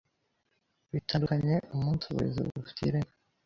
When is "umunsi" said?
1.75-2.05